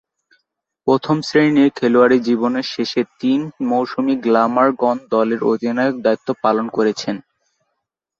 [0.87, 3.39] প্রথম-শ্রেণীর খেলোয়াড়ী জীবনের শেষ তিন
[3.69, 7.15] মৌসুম গ্ল্যামারগন দলের অধিনায়কের দায়িত্ব পালন করেছেন।